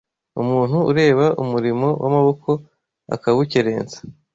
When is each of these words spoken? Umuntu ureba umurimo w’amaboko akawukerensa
Umuntu 0.41 0.77
ureba 0.91 1.25
umurimo 1.43 1.87
w’amaboko 2.01 2.49
akawukerensa 3.15 3.97